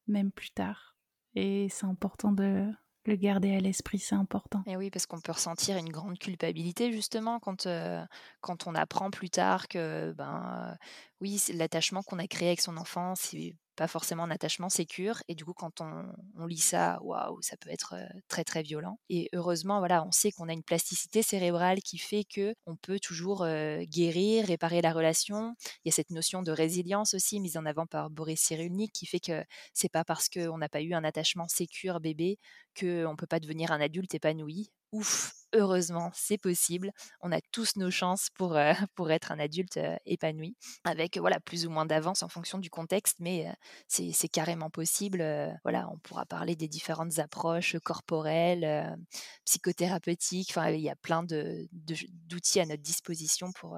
[0.10, 0.98] même plus tard.
[1.36, 2.72] Et c'est important de
[3.06, 4.64] le garder à l'esprit, c'est important.
[4.68, 8.04] Et oui, parce qu'on peut ressentir une grande culpabilité justement quand, euh,
[8.42, 10.78] quand on apprend plus tard que ben,
[11.22, 15.24] oui, l'attachement qu'on a créé avec son enfant, c'est pas forcément un attachement sécure.
[15.30, 17.96] Et du coup, quand on, lit ça, waouh, ça peut être
[18.28, 19.00] très très violent.
[19.10, 23.00] Et heureusement, voilà, on sait qu'on a une plasticité cérébrale qui fait que on peut
[23.00, 23.48] toujours
[23.84, 25.56] guérir, réparer la relation.
[25.86, 29.06] Il y a cette notion de résilience aussi mise en avant par Boris Cyrulnik qui
[29.06, 32.38] fait que c'est pas parce qu'on n'a pas eu un attachement sécure bébé
[32.80, 36.92] qu'on peut pas devenir un adulte épanoui ouf, heureusement, c'est possible.
[37.22, 41.40] On a tous nos chances pour, euh, pour être un adulte euh, épanoui, avec voilà
[41.40, 43.52] plus ou moins d'avance en fonction du contexte, mais euh,
[43.88, 45.20] c'est carrément possible.
[45.64, 48.98] voilà, on pourra parler des différentes approches corporelles,
[49.46, 50.50] psychothérapeutiques.
[50.52, 53.78] Enfin, il y a plein d'outils à notre disposition pour,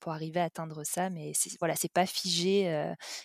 [0.00, 2.64] pour arriver à atteindre ça, mais voilà, c'est pas figé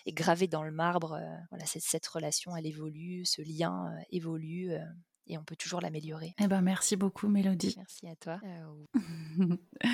[0.06, 1.20] et gravé dans le marbre.
[1.50, 4.72] voilà, cette relation, elle évolue, ce lien évolue
[5.30, 6.34] et on peut toujours l'améliorer.
[6.40, 7.74] Eh ben, merci beaucoup, Mélodie.
[7.76, 8.40] Merci à toi.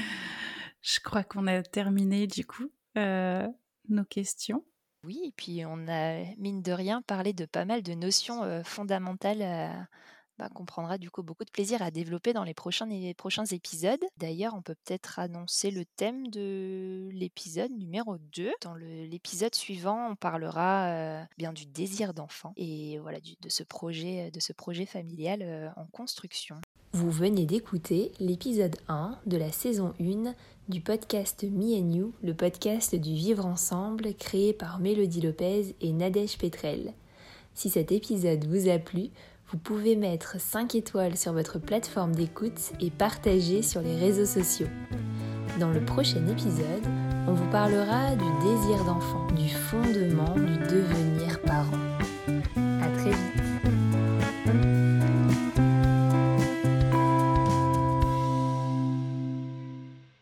[0.83, 4.65] Je crois qu'on a terminé du coup nos questions.
[5.05, 9.87] Oui, et puis on a, mine de rien, parlé de pas mal de notions fondamentales
[10.39, 12.87] bah, qu'on prendra du coup beaucoup de plaisir à développer dans les prochains,
[13.51, 14.05] épisodes.
[14.19, 18.53] D'ailleurs, on peut peut-être annoncer le thème de l'épisode numéro 2.
[18.63, 25.73] Dans l'épisode suivant, on parlera bien du désir d'enfant et voilà de, ce projet, familial
[25.77, 26.57] en construction.
[26.93, 30.35] Vous venez d'écouter l'épisode 1 de la saison 1
[30.69, 35.93] du podcast Me and You, le podcast du vivre ensemble créé par Mélodie Lopez et
[35.93, 36.95] Nadège Petrel.
[37.55, 39.11] Si cet épisode vous a plu,
[39.51, 44.67] vous pouvez mettre 5 étoiles sur votre plateforme d'écoute et partager sur les réseaux sociaux.
[45.61, 46.85] Dans le prochain épisode,
[47.29, 51.86] on vous parlera du désir d'enfant, du fondement du devenir parent.